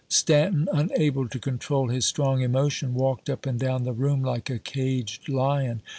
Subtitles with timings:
[0.09, 4.57] Stanton, unable to control his strong emotion, walked up and down the room like a
[4.57, 5.83] caged lion.